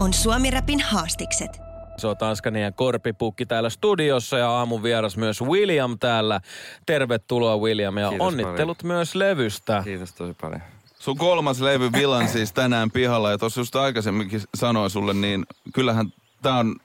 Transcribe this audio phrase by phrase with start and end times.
[0.00, 1.60] On Suomi Rapin haastikset.
[1.96, 6.40] Se on Tanskanen ja Korpipukki täällä studiossa ja aamun vieras myös William täällä.
[6.86, 8.96] Tervetuloa William ja Kiitos onnittelut paljon.
[8.96, 9.80] myös levystä.
[9.84, 10.60] Kiitos tosi paljon.
[10.98, 16.12] Sun kolmas levy Villan siis tänään pihalla ja tuossa just aikaisemminkin sanoin sulle, niin kyllähän
[16.42, 16.76] tää on,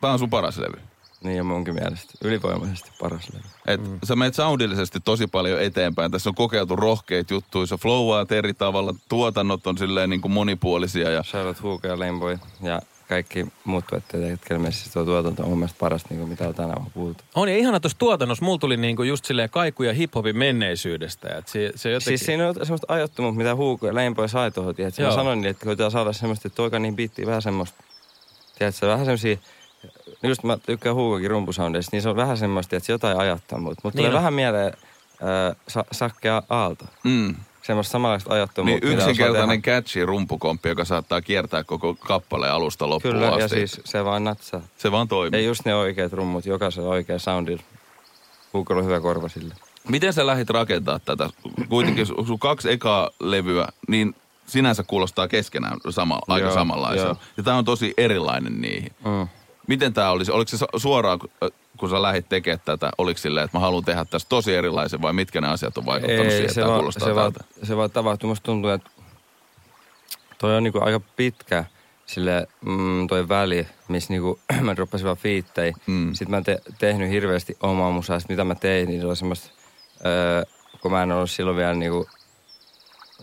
[0.00, 0.80] tää on sun paras levy.
[1.22, 2.14] Niin ja munkin mielestä.
[2.24, 3.44] Ylivoimaisesti paras levy.
[3.66, 3.98] Et mm.
[4.04, 6.10] Sä menet soundillisesti tosi paljon eteenpäin.
[6.10, 7.66] Tässä on kokeiltu rohkeita juttuja.
[7.66, 8.94] Sä flowaat eri tavalla.
[9.08, 11.10] Tuotannot on silleen niin kuin monipuolisia.
[11.10, 15.58] Ja Charlotte Huuka ja Lameboy ja kaikki muut tuotteet, jotka ilmeisesti tuo tuotanto on mun
[15.58, 17.24] mielestä parasta, niin kuin mitä on tänään puhuttu.
[17.34, 21.28] On ja ihana tuossa tuotannossa, mulla tuli niinku just silleen kaikuja hiphopin menneisyydestä.
[21.38, 22.18] Et se, se jotenkin...
[22.18, 24.74] Siis siinä on semmoista ajattomuutta, mitä Huuko ja Lameboy sai tuohon.
[24.74, 25.06] Tiedätkö?
[25.06, 27.82] Mä sanoin niille, että koitetaan saada semmoista, että toika niin biittiä vähän semmoista.
[28.58, 29.36] Tiedätkö, vähän semmoisia
[30.22, 33.78] Just mä tykkään Huukokin rumpusoundeista, niin se on vähän semmoista, että se jotain ajattaa mut.
[33.84, 34.14] Mutta Niin tulee on.
[34.14, 34.72] vähän mieleen
[35.12, 36.84] äh, sa- Sakkea Aalto.
[37.04, 38.86] mm, Semmoista samanlaista niin ajattomuutta.
[38.86, 39.76] osaa yksinkertainen tehdä.
[39.76, 43.40] catchy rumpukomppi, joka saattaa kiertää koko kappaleen alusta loppuun Kyllä, asti.
[43.42, 44.60] ja siis se vaan natsaa.
[44.78, 45.40] Se vaan toimii.
[45.40, 47.62] Ja just ne oikeat rummut, jokaisella oikea soundilla.
[48.52, 49.54] Huukolla on hyvä korva sille.
[49.88, 51.30] Miten sä lähdit rakentaa tätä?
[51.68, 54.14] Kuitenkin sun kaksi ekaa levyä, niin
[54.46, 56.54] sinänsä kuulostaa keskenään sama, aika Joo,
[56.96, 57.16] joo.
[57.36, 58.92] Ja tää on tosi erilainen niihin.
[59.04, 59.28] Mm.
[59.68, 60.32] Miten tämä olisi?
[60.32, 61.30] Oliko se su- suoraan, kun-
[61.76, 65.12] kun sä lähdit tekemään tätä, oliko silleen, että mä haluan tehdä tästä tosi erilaisen vai
[65.12, 67.66] mitkä ne asiat on vaikuttanut siihen, että se, vaan, kuulostaa se, vaan, tältä?
[67.66, 68.28] se vaan tapahtui.
[68.28, 68.90] Musta tuntuu, että
[70.38, 71.64] toi on niinku aika pitkä
[72.06, 75.74] sille, mm, toi väli, missä niinku, mä droppasin vaan fiittejä.
[75.86, 76.12] Mm.
[76.12, 78.20] Sitten mä oon te, tehnyt hirveästi omaa musaa.
[78.20, 79.50] Sitten mitä mä tein, niin se oli semmoista,
[80.06, 80.42] öö,
[80.80, 82.06] kun mä en ollut silloin vielä niinku,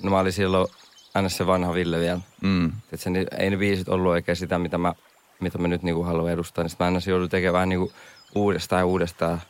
[0.03, 0.68] no mä olin silloin
[1.16, 2.19] aina se vanha Ville vielä.
[2.41, 2.72] Mm.
[2.91, 3.09] Et se,
[3.40, 4.94] ei ne biisit ollut oikein sitä, mitä mä,
[5.40, 6.64] mitä mä nyt niinku haluan edustaa.
[6.64, 7.92] Niin sit mä aina joudun tekemään vähän niinku
[8.36, 9.42] uudestaan ja uudestaan.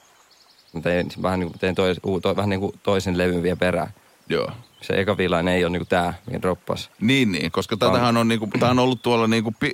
[0.73, 3.93] Mä tein, vähän, niinku, tein tois, u, to, vähän niinku toisen levyn vielä perään.
[4.29, 4.51] Joo.
[4.81, 6.89] Se eka villainen ei ole niinku tää, mikä droppas.
[7.01, 9.71] Niin, niin, koska tätähän on, niinku, tää on ollut tuolla niinku pi,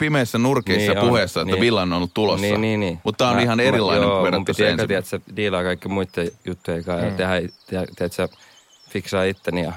[0.00, 1.60] mimeissä nurkeissa Niin on, puheessa, että niin.
[1.60, 2.46] Villan on ollut tulossa.
[2.46, 2.98] Niin, niin, niin.
[3.04, 4.88] Mutta tää on Mä- ihan erilainen joo, kuin mun verrattuna piti eka, ensimmäiseen.
[4.88, 7.10] tiedät, sä diilaa kaikki muiden juttujen kanssa mm.
[7.10, 8.28] ja tehdä, tehdä, tiedät, sä,
[8.90, 9.72] fiksaa itteni ja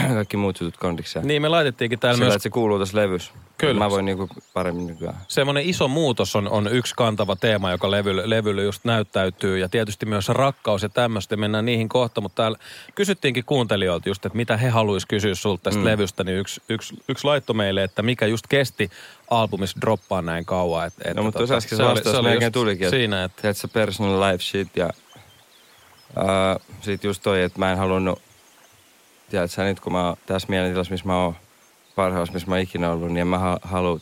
[0.14, 1.18] kaikki muut jutut kondiksi.
[1.22, 3.32] Niin me laitettiinkin täällä Sillä, myös että se kuuluu tässä levyssä.
[3.58, 3.78] Kyllä.
[3.78, 5.16] Mä voin niinku paremmin nykyään.
[5.28, 9.58] semmoinen iso muutos on, on yksi kantava teema, joka levyllä, levyllä just näyttäytyy.
[9.58, 12.20] Ja tietysti myös rakkaus ja tämmöistä, mennään niihin kohta.
[12.20, 12.58] Mutta täällä
[12.94, 15.86] kysyttiinkin kuuntelijoilta just, että mitä he haluaisivat kysyä sulta tästä mm.
[15.86, 16.24] levystä.
[16.24, 18.90] Niin yksi, yksi, yksi laitto meille, että mikä just kesti
[19.30, 20.86] albumissa droppaa näin kauan.
[20.86, 22.84] Et, et, No mutta tota, tuossa äsken se vastaus melkein just tulikin.
[22.86, 24.90] että- Siinä, että Tiedätkö, personal life shit ja
[26.16, 28.22] uh, sit just toi, että mä en halunnut,
[29.30, 31.34] tiedätkö, nyt kun mä oon tässä mielentilassa, missä mä oon
[31.94, 34.00] parhaus, missä mä oon ikinä ollut, niin en mä ha- halua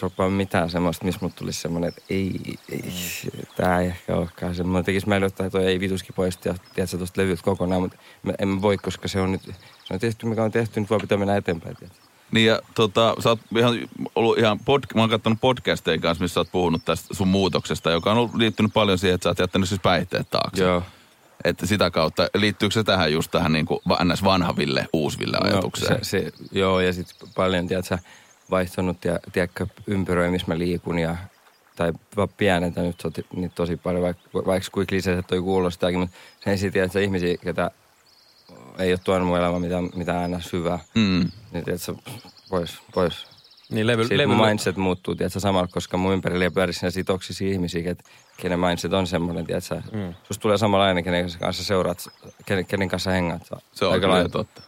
[0.00, 2.40] droppaa mitään semmoista, missä mut tulisi semmoinen, että ei,
[2.72, 2.84] ei
[3.56, 4.64] tää ei ehkä olekaan se.
[4.64, 8.32] Mä tekis jotain, että toi ei vituskin pois, ja tiedätkö, tosta levyt kokonaan, mutta mä,
[8.38, 9.42] en mä voi, koska se on nyt,
[9.84, 12.00] se on tehty, mikä on tehty, nyt voi pitää mennä eteenpäin, tiedätkö.
[12.30, 16.34] Niin ja tota, sä oot ihan ollut ihan, pod, mä oon katsonut podcasteja kanssa, missä
[16.34, 19.38] sä oot puhunut tästä sun muutoksesta, joka on ollut, liittynyt paljon siihen, että sä oot
[19.38, 20.62] jättänyt siis päihteet taakse.
[20.62, 20.82] Joo.
[21.44, 24.24] Että sitä kautta, liittyykö se tähän just tähän niin kuin ns.
[24.24, 25.92] vanhaville, uusville ajatukseen?
[25.92, 27.98] No, se, se, joo, ja sitten paljon, tiedätkö,
[28.50, 31.16] vaihtunut, ja, tiedätkö, ympyröi, missä mä liikun, ja,
[31.76, 31.92] tai
[32.36, 37.02] pienentänyt tosi, niin tosi paljon, vaikka, vaikka kuinka kliseisesti toi kuulostaakin, mutta sen sitten, tiedätkö,
[37.02, 37.70] ihmisiä, ketä
[38.78, 41.30] ei ole tuonut mun elämään mitään, mitään aina syvää, Mm.
[41.52, 41.94] niin tiedätkö,
[42.50, 43.26] pois, pois.
[43.70, 47.44] Niin levy, Sitten levy, mindset muuttuu, tiedätkö, samalla, koska mun ympärillä ei pyöri siinä sitoksissa
[47.44, 48.04] ihmisiä, ket,
[48.36, 50.14] kenen mindset on semmoinen, tiedätkö, mm.
[50.22, 52.08] susta tulee samanlainen, kenen kanssa seuraat,
[52.46, 53.42] kenen, kenen kanssa hengaat.
[53.72, 54.62] Se on Aika kyllä totta.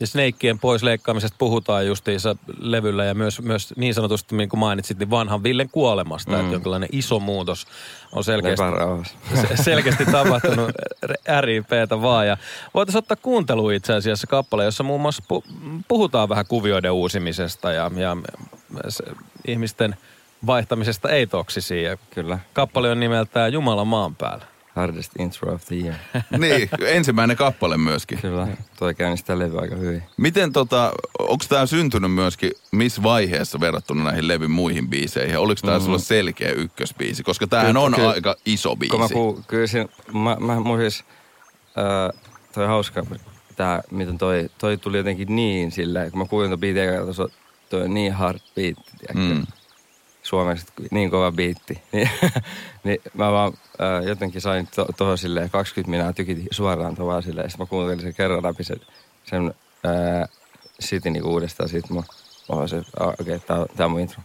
[0.00, 4.98] Ja Snakeien pois leikkaamisesta puhutaan justiinsa levyllä ja myös, myös niin sanotusti, niin kuin mainitsit,
[4.98, 6.30] niin vanhan Villen kuolemasta.
[6.30, 6.40] Mm.
[6.40, 7.66] Että jonkinlainen iso muutos
[8.12, 8.64] on selkeästi,
[9.54, 10.70] selkeästi tapahtunut
[11.40, 12.26] RIPtä vaan.
[12.26, 12.36] Ja
[12.74, 15.52] voitaisiin ottaa kuuntelu itse asiassa kappale, jossa muun muassa pu-
[15.88, 18.16] puhutaan vähän kuvioiden uusimisesta ja, ja
[18.88, 19.04] se,
[19.46, 19.96] ihmisten
[20.46, 21.98] vaihtamisesta ei-toksisiin.
[22.10, 22.38] Kyllä.
[22.52, 24.55] kappale on nimeltään Jumala maan päällä.
[24.76, 25.94] Hardest intro of the year.
[26.38, 28.18] niin, ensimmäinen kappale myöskin.
[28.18, 30.02] Kyllä, toi käynnistää levy aika hyvin.
[30.16, 35.38] Miten tota, onko tämä syntynyt myöskin missä vaiheessa verrattuna näihin levyn muihin biiseihin?
[35.38, 35.84] Oliko tämä mm.
[35.84, 37.22] sulla selkeä ykkösbiisi?
[37.22, 38.10] Koska tämähän on kyllä.
[38.10, 38.90] aika iso biisi.
[38.90, 41.04] Kun mä kuul, kyllä siinä, mä, mä mun siis,
[41.78, 42.22] äh,
[42.54, 43.06] toi hauska,
[43.56, 46.88] tää, miten toi, toi tuli jotenkin niin silleen, kun mä kuulin ton biitin
[47.70, 49.34] toi on niin hard beat, tiedätkö?
[49.34, 49.46] Mm.
[50.26, 51.82] Suomeksi niin kova biitti.
[51.92, 52.10] Niin,
[52.84, 57.50] niin mä vaan äh, jotenkin sain to, tuohon silleen 20 minä tykitin suoraan tuohon silleen.
[57.50, 58.80] Sitten mä kuuntelin sen kerran läpi sen,
[59.24, 59.54] sen
[59.86, 60.28] äh,
[60.80, 61.68] sitin niinku uudestaan.
[61.68, 62.02] Sitten mä,
[62.48, 64.22] mä vaan se, ah, okei, okay, tää, on- tää on mun intro.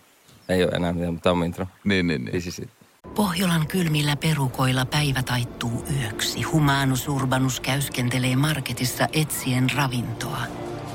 [0.50, 1.68] Ei ole enää mitään, mutta tää on mun intro.
[1.84, 2.42] Niin, niin, niin.
[2.42, 2.62] This.
[3.16, 6.42] Pohjolan kylmillä perukoilla päivä taittuu yöksi.
[6.42, 10.42] Humanus Urbanus käyskentelee marketissa etsien ravintoa.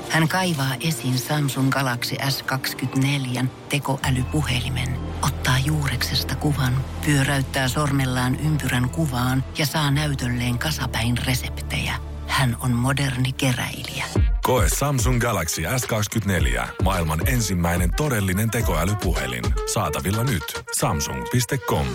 [0.09, 6.73] Hän kaivaa esiin Samsung Galaxy S24 tekoälypuhelimen, ottaa juureksesta kuvan,
[7.05, 11.93] pyöräyttää sormellaan ympyrän kuvaan ja saa näytölleen kasapäin reseptejä.
[12.27, 14.05] Hän on moderni keräilijä.
[14.43, 16.67] Koe Samsung Galaxy S24.
[16.83, 19.43] Maailman ensimmäinen todellinen tekoälypuhelin.
[19.73, 20.43] Saatavilla nyt.
[20.77, 21.87] Samsung.com.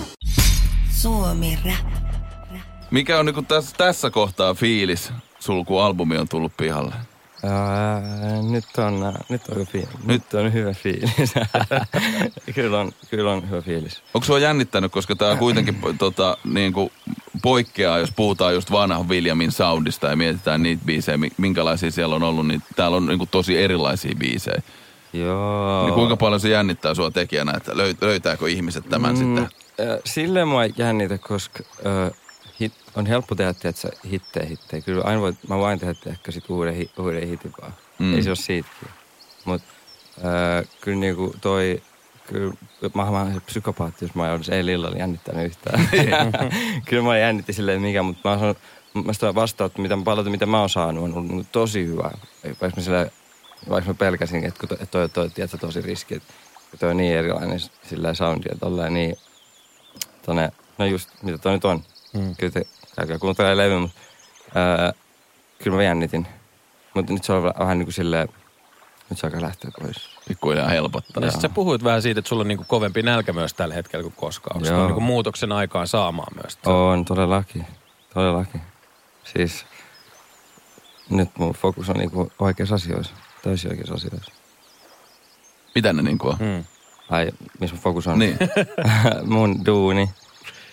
[0.90, 1.58] Suomi.
[2.90, 6.94] Mikä on niinku tässä, tässä kohtaa fiilis, sul kun albumi on tullut pihalle?
[7.44, 8.02] Ää,
[8.50, 11.34] nyt, on, äh, nyt, on, fi- nyt on hyvä fiilis.
[12.54, 14.02] kyllä, on, kyllä on hyvä fiilis.
[14.14, 16.92] Onko sua jännittänyt, koska tämä kuitenkin tota, niin kuin
[17.42, 22.22] poikkeaa, jos puhutaan just vanhan Williamin soundista ja mietitään niitä biisejä, mi- minkälaisia siellä on
[22.22, 24.62] ollut, niin täällä on niin kuin tosi erilaisia biisejä.
[25.12, 25.84] Joo.
[25.84, 29.18] Niin kuinka paljon se jännittää sua tekijänä, että löy- löytääkö ihmiset tämän mm.
[29.18, 29.44] sitten?
[29.80, 32.12] Äh, Silleen mua jännitä, koska äh,
[32.62, 34.82] hit, on helppo tehdä, että hittejä hittejä.
[34.82, 37.74] Kyllä aina voi, mä voin tehdä ehkä sit uuden, uuden hitin vaan.
[37.98, 38.14] Mm.
[38.14, 38.88] Ei se ole siitäkin.
[39.44, 39.72] Mutta
[40.18, 41.82] äh, kyllä niinku toi,
[42.26, 42.52] kyllä
[42.94, 45.88] mä oon se psykopaatti, jos mä olisin ei illalla jännittänyt yhtään.
[46.88, 48.54] kyllä mä jännitti silleen mikä, mutta mä sanon,
[49.04, 52.10] mä sitä vastautta, mitä palaute, mitä mä oon saanut, on ollut tosi hyvä.
[52.44, 53.10] Vaikka mä, silleen,
[53.70, 56.34] vaikka mä pelkäsin, että toi, toi, toi, tiedätkö, tosi riski, että
[56.78, 59.16] toi on niin erilainen sillä soundi ja tolleen niin,
[60.26, 61.82] tonne, no just mitä toi nyt on.
[62.12, 62.36] Mm.
[62.36, 62.62] Kyllä te
[62.96, 64.00] käykää kuuntelemaan levy, mutta
[64.54, 64.92] ää,
[65.64, 66.26] kyllä mä jännitin.
[66.94, 68.28] Mutta nyt se on vähän niin kuin silleen,
[69.10, 69.96] nyt se alkaa lähteä pois.
[70.28, 71.24] Pikkuhiljaa helpottaa.
[71.24, 74.02] Ja sit sä puhuit vähän siitä, että sulla on niinku kovempi nälkä myös tällä hetkellä
[74.02, 74.56] kuin koskaan.
[74.56, 76.58] Onko se niinku muutoksen aikaan saamaan myös?
[76.66, 77.66] On, todellakin.
[78.14, 78.60] Todellakin.
[79.32, 79.66] Siis
[81.10, 83.14] nyt mun fokus on niinku oikeissa asioissa.
[83.42, 84.32] Täysin oikeissa asioissa.
[85.74, 86.38] Mitä ne niin kuin on?
[86.38, 86.64] Hmm.
[87.10, 87.30] Ai,
[87.60, 88.18] missä mun fokus on?
[88.18, 88.38] Niin.
[89.34, 90.10] mun duuni,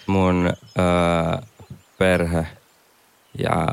[0.09, 1.41] mun öö,
[1.97, 2.47] perhe
[3.39, 3.67] ja...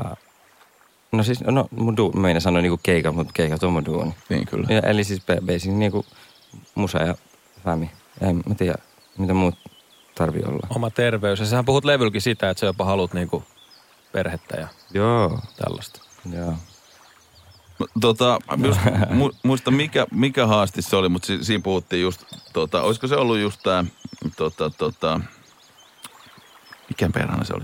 [1.11, 4.15] No siis, no mun duuni, mä en sanoa niinku keikat, mutta keikat on mun duuni.
[4.29, 4.67] niin kyllä.
[4.69, 6.05] Ja, eli siis ba- basic niinku
[6.75, 7.15] musa ja
[7.63, 7.91] fami.
[8.21, 8.75] En mä tiedä,
[9.17, 9.55] mitä muut
[10.15, 10.67] tarvii olla.
[10.75, 11.39] Oma terveys.
[11.39, 13.43] Ja sähän puhut levylläkin sitä, että sä jopa haluat niinku
[14.11, 16.01] perhettä ja Joo, tällaista.
[16.33, 16.53] joo.
[18.01, 18.79] Tota, just,
[19.09, 22.23] mu, muista mikä, mikä haasti se oli, mutta si, siinä puhuttiin just,
[22.53, 23.85] tota, olisiko se ollut just tää,
[24.37, 25.21] tota, tota,
[27.01, 27.63] mikä perhana se oli?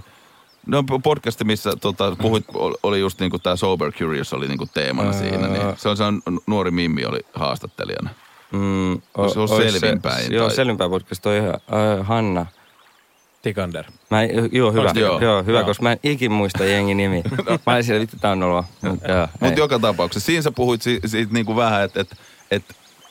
[0.67, 5.09] No podcasti, missä tota, puhuit, ol- oli just niinku tää Sober Curious oli niinku teemana
[5.09, 5.19] Ää.
[5.19, 5.47] siinä.
[5.47, 8.09] Niin se on, se on nuori Mimmi oli haastattelijana.
[8.51, 9.01] Mm,
[9.33, 11.21] Se on selvinpäin, Se, joo, tai- selvinpäin podcast.
[11.21, 11.55] Toi äh,
[12.01, 12.45] Hanna.
[13.41, 13.85] Tikander.
[14.09, 14.91] Mä joo, hyvä.
[14.95, 15.19] Joo.
[15.19, 15.65] Joo, hyvä, Joo.
[15.65, 17.23] koska mä en ikin muista jengi nimi.
[17.67, 18.63] mä olin siellä, vittu, tää on noloa.
[18.81, 22.17] Mut, joo, Mutta joka tapauksessa, siinä sä puhuit si, siitä niinku vähän, että et,
[22.51, 22.63] et,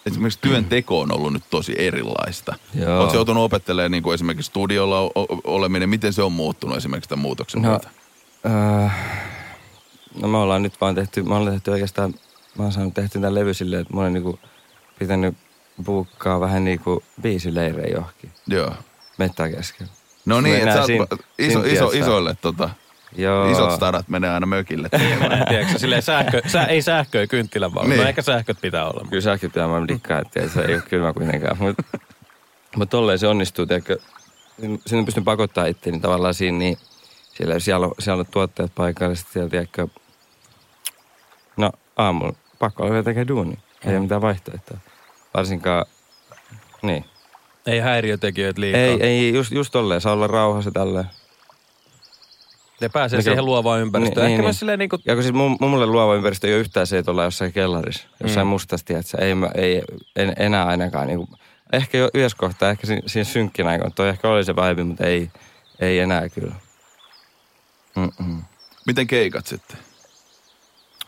[0.06, 2.54] esimerkiksi työnteko on ollut nyt tosi erilaista.
[2.98, 5.10] Oletko joutunut opettelemaan niinku esimerkiksi studiolla o-
[5.44, 7.88] oleminen, miten se on muuttunut esimerkiksi tämän muutoksen No, myötä?
[8.46, 8.94] äh,
[10.22, 12.14] no me ollaan nyt vaan tehty, me ollaan tehty oikeastaan,
[12.58, 14.38] mä oon saanut tehty tämän levy silleen, että mä olen niinku
[14.98, 15.36] pitänyt
[15.84, 18.30] buukkaa vähän niinku biisileirejä johonkin.
[18.46, 18.72] Joo.
[19.18, 19.88] Mettää kesken.
[20.26, 22.70] No niin, että sä oot iso, iso, isoille tota,
[23.16, 23.50] Joo.
[23.50, 24.88] isot starat menee aina mökille.
[25.48, 27.88] Tiedätkö, silleen sähkö, sä, ei sähköä kynttilän vaan.
[27.88, 28.00] Niin.
[28.00, 29.06] No ehkä sähköt pitää olla.
[29.10, 31.56] Kyllä säkin pitää mä dikkaa, että se ei ole kylmä kuitenkaan.
[31.58, 31.82] Mutta
[32.76, 33.98] mut tolleen se onnistuu, tiedätkö.
[34.86, 36.78] Sinne pystyn pakottaa itseäni tavallaan siinä, niin
[37.34, 39.88] siellä, siellä, on, siellä on tuottajat paikalla, sitten siellä, tiedätkö,
[41.56, 43.58] no aamulla pakko olla vielä tekee duuni.
[43.86, 44.78] Ei ole mitään vaihtoehtoa.
[45.34, 45.86] Varsinkaan,
[46.82, 47.04] niin.
[47.66, 48.80] Ei häiriötekijöitä liikaa.
[48.80, 51.06] Ei, ei just, just tolleen, saa olla rauhassa tälleen.
[52.82, 54.24] Ne pääsee Mikä- siihen luovaan ympäristöön.
[54.24, 54.58] Niin, Ehkä niin, myös niin.
[54.58, 57.26] silleen niinku, Ja kun siis mun, mulle luova ympäristö ei ole yhtään se, että ollaan
[57.26, 58.50] jossain kellarissa, jossain Mm.
[58.50, 59.82] mustasti, että se ei, mä- ei
[60.16, 61.06] en, enää ainakaan.
[61.06, 61.28] Niin kuin,
[61.72, 65.06] ehkä jo yhdessä kohtaa, ehkä siinä, siinä synkkinä aikoina, toi ehkä oli se vibe, mutta
[65.06, 65.30] ei,
[65.80, 66.54] ei enää kyllä.
[67.96, 68.42] Mm-mm.
[68.86, 69.76] Miten keikat sitten?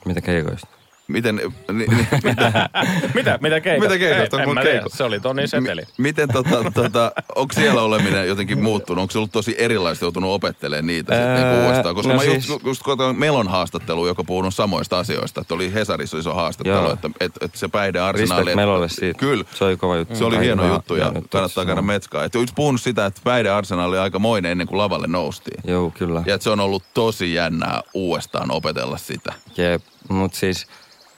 [0.05, 0.67] Mitä keikoista?
[1.09, 1.43] Miten, ni,
[1.73, 1.87] ni,
[2.25, 2.69] mitä,
[3.15, 3.83] mitä, mitä keikat?
[3.89, 4.35] Mitä keikat?
[4.35, 4.93] Ei, en mä keikot?
[4.93, 5.83] Se oli Toni Seteli.
[5.83, 9.03] mi, miten tota, tota, onko siellä oleminen jotenkin muuttunut?
[9.03, 11.95] Onko se ollut tosi erilaista joutunut opettelemaan niitä sitten niinku uudestaan?
[11.95, 15.41] Koska no mä siis- just, just katsoin Melon haastattelu, joka puhunut samoista asioista.
[15.41, 16.93] Että oli Hesarissa iso haastattelu, Joo.
[16.93, 18.41] että, että, että se päihdearsenaali...
[18.45, 19.19] Respect Melolle siitä.
[19.19, 19.45] Kyllä.
[19.55, 20.17] Se oli kova juttu.
[20.17, 22.25] Se oli hieno hyvä- juttu ja juttu, kannattaa käydä metskaa.
[22.25, 25.61] Että just puhunut sitä, että päihdearsenaali oli aika moinen ennen kuin lavalle noustiin.
[25.65, 26.23] Joo, kyllä.
[26.27, 29.33] Ja että se on ollut tosi jännää uudestaan opetella sitä.
[29.57, 30.67] Jep, mutta siis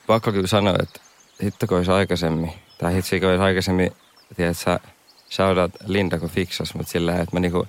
[0.07, 1.01] pakko kyllä sanoa, että
[1.43, 3.93] hitto kun olisi aikaisemmin, tai hitsi kun olisi aikaisemmin,
[4.37, 4.81] tiedät sä,
[5.31, 7.67] shoutout Linda kun fiksas, mutta sillä että mä niinku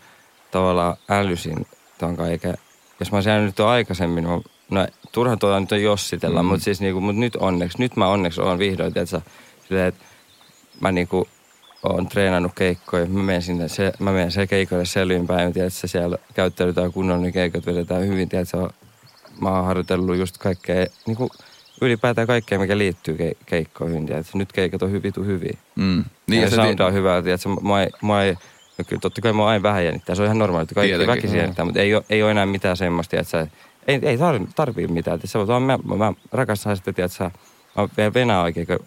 [0.51, 1.67] tavallaan älysin
[1.97, 2.57] ton kaiken.
[2.99, 4.39] Jos mä olisin jäänyt tuon aikaisemmin, mä,
[4.69, 6.49] no turha tuota nyt on jossitella, mm.
[6.49, 9.21] mutta siis niinku, mut nyt onneksi, nyt mä onneksi oon vihdoin, tiedät sä,
[9.67, 10.05] silleen, että
[10.79, 11.27] mä niinku
[11.83, 13.05] oon treenannut keikkoja.
[13.05, 17.21] Mä menen sinne, se, mä menen se keikoille selviin päin, tiedät sä, siellä käyttäydytään kunnolla,
[17.21, 18.57] niin keikot vedetään hyvin, tiedät sä,
[19.41, 21.29] mä oon harjoitellut just kaikkea, niinku
[21.81, 24.37] ylipäätään kaikkea, mikä liittyy ke- keikkoihin, tiedät sä.
[24.37, 25.57] Nyt keikat on hyvin, hyvin.
[25.75, 26.03] Mm.
[26.27, 28.33] Niin, ja, se sound on hyvä, tiedätkö, mä ei, mä ei,
[28.77, 31.15] no kyllä totta kai mä aina vähän jännittää, se on ihan normaali, että kaikki Tietenkin.
[31.15, 33.47] väkisin jännittää, mutta ei, ole, ei ole enää mitään semmoista, että sä,
[33.87, 37.23] ei, ei tarvi, tarvii mitään, että se on, mä, mä, mä rakastan sitten, tiedätkö,
[37.77, 38.79] mä vielä venää oikein, kun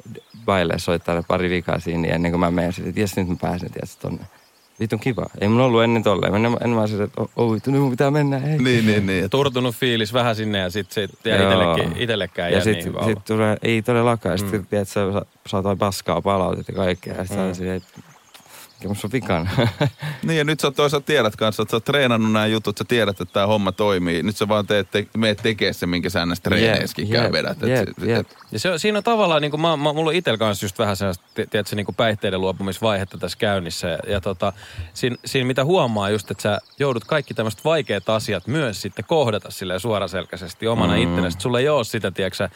[0.44, 3.28] baille soittaa ne pari vikaa siinä, niin ennen kuin mä menen sitten, että jes nyt
[3.28, 4.24] mä pääsen, tiedätkö, tonne.
[4.80, 5.26] Vitun kiva.
[5.40, 6.34] Ei mun ollut ennen tolleen.
[6.34, 8.38] En, en mä sitten, että oi, vittu, nyt mun pitää mennä.
[8.38, 8.58] Hei.
[8.58, 9.30] Niin, niin, niin.
[9.30, 13.24] Turtunut fiilis vähän sinne ja sitten sit, ja itellekään, itellekään Ja sitten niin hyvä sit
[13.24, 14.34] tulee, ei todellakaan.
[14.34, 14.38] Mm.
[14.38, 17.14] Sitten tiedät, sä sa- saat vain paskaa palautetta ja kaikkea.
[17.14, 17.72] Ja sitten mm.
[17.72, 17.80] ei,
[18.80, 19.50] mikä musta on vikana.
[20.22, 23.20] Niin ja nyt sä toisaalta tiedät kanssa, että sä oot treenannut nämä jutut, sä tiedät,
[23.20, 24.22] että tämä homma toimii.
[24.22, 27.32] Nyt sä vaan teet, te, meet tekee se, minkä sä näissä treeneissäkin Jep, käy jep,
[27.32, 27.62] vedät.
[27.62, 28.18] Et jep, se- jep.
[28.20, 30.78] et- Ja se, siinä on tavallaan, niin kuin mä, mä, mulla on itsellä kanssa just
[30.78, 33.88] vähän sellaista, ti- tiedätkö, niin kuin päihteiden luopumisvaihetta tässä käynnissä.
[33.88, 34.52] Ja, ja tota,
[34.94, 39.50] siinä, siinä, mitä huomaa just, että sä joudut kaikki tämmöiset vaikeat asiat myös sitten kohdata
[39.50, 41.02] silleen suoraselkäisesti omana mm.
[41.02, 41.36] itsenäsi.
[41.40, 42.48] Sulla ei ole sitä, tiedätkö,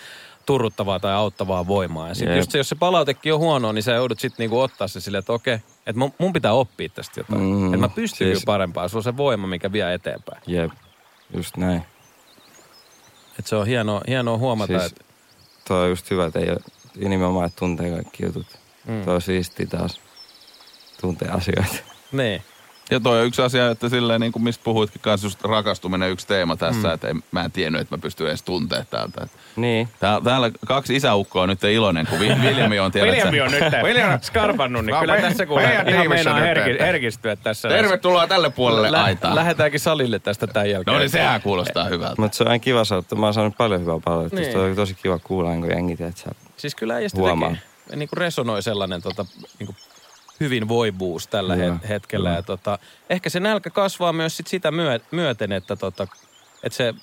[0.47, 2.09] turruttavaa tai auttavaa voimaa.
[2.09, 2.40] Ja sitten Jep.
[2.40, 5.19] just se, jos se palautekin on huono, niin sä joudut sitten niinku ottaa se silleen,
[5.19, 7.41] että okei, että mun, mun pitää oppia tästä jotain.
[7.41, 8.91] Mm, Mm, että mä pystyn siis- parempaan.
[8.91, 10.43] Se on se voima, mikä vie eteenpäin.
[10.47, 10.71] Jep,
[11.37, 11.83] just näin.
[13.38, 15.05] Että se on hienoa, hienoa huomata, Siis- että
[15.69, 16.61] Tuo on just hyvä, että ei ole
[17.09, 18.47] nimenomaan, että tuntee kaikki jutut.
[18.87, 19.05] Mm.
[19.05, 20.00] Tuo on siistiä taas
[21.00, 21.75] tuntee asioita.
[22.12, 22.43] niin.
[22.91, 26.26] Ja toi on yksi asia, että silleen niin kuin mistä puhuitkin kanssa, just rakastuminen yksi
[26.26, 26.95] teema tässä, mm.
[26.95, 29.29] että en, mä en tiennyt, että mä pystyn edes tuntea täältä.
[29.57, 29.88] Niin.
[30.00, 33.73] Tää, täällä kaksi isäukkoa on nyt iloinen, kun Vi- Viljami on tiedät sä- on nyt
[33.83, 34.21] William.
[34.21, 37.69] skarpannut, niin No, kyllä me- tässä kuule meidän ihan meinaa herki, herkistyä tässä.
[37.69, 39.35] Tervetuloa tälle puolelle Lä- aitaa.
[39.35, 40.93] Lähdetäänkin salille tästä tämän jälkeen.
[40.95, 42.14] No niin, sehän kuulostaa hyvältä.
[42.23, 44.37] Mutta se on aina kiva saada, mä oon saanut paljon hyvää palautetta.
[44.41, 44.59] Niin.
[44.71, 47.49] On tosi kiva kuulla, kun jengi, että sä Siis kyllä äijästä Huomaa.
[47.50, 49.25] tekee, niin kuin resonoi sellainen tota,
[49.59, 49.76] niin kuin
[50.45, 52.31] hyvinvoivuus tällä he, hetkellä.
[52.31, 52.79] Ja, tota,
[53.11, 56.07] ehkä se nälkä kasvaa myös sit sitä myö, myöten, että, tota,
[56.63, 56.95] että se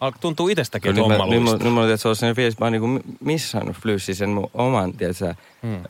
[0.00, 1.70] al- tuntuu itsestäkin, että Kyllä homma nyt, mä- nyt, luistaa.
[1.70, 4.92] mä- nyt on se on sellainen fiilis, mä oon niinku missannut flyssi sen mun oman,
[4.92, 5.82] tiedätkö, Hmm.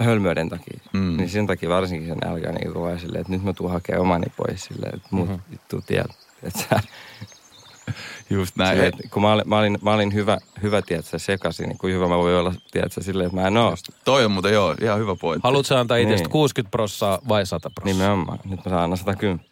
[0.00, 0.80] hölmöyden takia.
[0.92, 1.00] Mm.
[1.00, 1.16] Mm.
[1.16, 4.26] Niin sen takia varsinkin sen nälkä niin ajan silleen, että nyt mä tuun hakemaan omani
[4.36, 5.42] pois silleen, että mut mm-hmm.
[5.50, 6.10] vittu tiedät.
[6.42, 6.80] Että
[8.30, 8.80] Just näin.
[8.80, 12.08] että kun mä olin, mä olin, mä olin hyvä, hyvä tiedätkö, sekaisin, niin kuin hyvä
[12.08, 13.74] mä voin olla, tiedätkö, silleen, että mä en oo.
[14.04, 15.48] Toi on muuten joo, ihan hyvä pointti.
[15.48, 16.30] Haluatko sä antaa itsestä Niin.
[16.32, 17.92] 60 prossaa vai 100 prossaa?
[17.92, 18.38] Nimenomaan.
[18.44, 19.46] Nyt mä saan aina 110.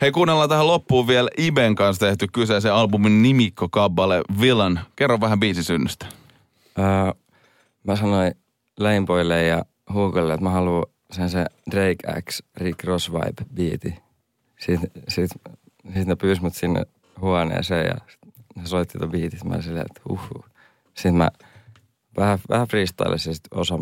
[0.00, 4.80] Hei, kuunnellaan tähän loppuun vielä Iben kanssa tehty kyseisen albumin nimikko kabbale Villain.
[4.96, 6.06] Kerro vähän biisisynnystä.
[6.78, 6.84] Öö,
[7.84, 8.32] mä sanoin
[8.80, 13.94] Lameboylle ja Hugolle, että mä haluan sen se Drake X Rick Ross vibe biiti.
[14.60, 15.30] Sitten sit,
[15.94, 16.84] sit ne pyysi mut sinne
[17.22, 17.94] huoneeseen ja
[18.56, 19.40] ne soitti ton biitin.
[19.44, 20.44] Mä silleen, että uhu.
[20.94, 21.30] Sitten mä
[22.16, 23.78] vähän, vähän freestylesin ja sit osa,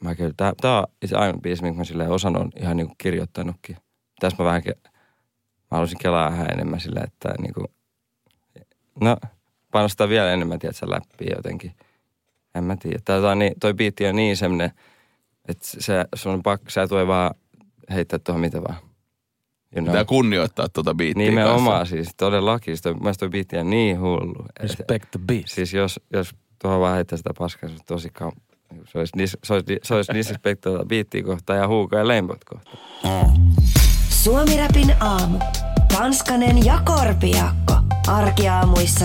[0.00, 2.94] mä kyllä, tää, tää on itse ainoa biisi, minkä mä silleen osan on ihan niinku
[2.98, 3.76] kirjoittanutkin.
[4.20, 4.90] Tässä mä vähän, mä
[5.70, 7.64] haluaisin kelaa vähän enemmän silleen, että niinku,
[9.00, 9.16] no,
[9.70, 11.72] panostaa vielä enemmän, tiedätkö, läppiä jotenkin.
[12.54, 12.98] En mä tiedä.
[13.04, 14.70] Tää on niin, toi biitti on niin semmonen,
[15.48, 17.34] että se, sun on pakko, sä voi vaan
[17.90, 18.91] heittää tuohon mitä vaan.
[19.76, 19.92] You know?
[19.92, 21.96] Pitää kunnioittaa tuota biittiä Nimenomaan kanssa.
[21.96, 22.72] siis, todellakin.
[22.72, 24.46] Siis toi, mun mielestä toi biitti on niin hullu.
[24.60, 25.44] Respect the beat.
[25.46, 28.32] Siis jos, jos tuohon vaan heittää sitä paskaa, se olisi tosi kau...
[28.84, 32.78] Se olisi, dis, se olisi, se olisi disrespektoita biittiä kohtaan ja huukaa ja leimpot kohtaan.
[34.08, 35.38] Suomi-räpin aamu.
[35.94, 37.74] Tanskanen ja Korpiakko.
[38.06, 39.04] Arkiaamuissa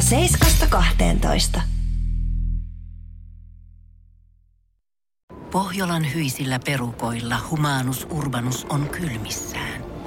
[1.55, 1.61] 7.12.
[5.51, 9.86] Pohjolan hyisillä perukoilla humanus urbanus on kylmissään.